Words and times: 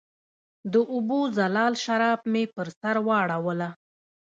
د 0.73 0.73
اوبو 0.93 1.19
زلال 1.37 1.73
شراب 1.83 2.19
مې 2.31 2.43
پر 2.55 2.67
سر 2.79 2.95
واړوله 3.07 3.69